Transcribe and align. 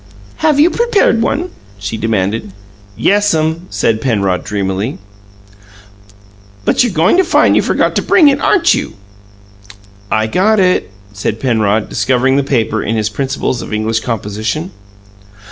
"Have 0.37 0.59
you 0.59 0.71
prepared 0.71 1.21
one?" 1.21 1.51
she 1.77 1.95
demanded. 1.95 2.51
"Yes'm," 2.97 3.67
said 3.69 4.01
Penrod 4.01 4.43
dreamily. 4.43 4.97
"But 6.65 6.83
you're 6.83 6.91
going 6.91 7.17
to 7.17 7.23
find 7.23 7.55
you 7.55 7.61
forgot 7.61 7.95
to 7.97 8.01
bring 8.01 8.27
it, 8.27 8.41
aren't 8.41 8.73
you?" 8.73 8.93
"I 10.09 10.25
got 10.25 10.59
it," 10.59 10.89
said 11.13 11.39
Penrod, 11.39 11.87
discovering 11.87 12.35
the 12.35 12.41
paper 12.43 12.81
in 12.81 12.95
his 12.95 13.09
"Principles 13.09 13.61
of 13.61 13.71
English 13.71 13.99
Composition." 13.99 14.71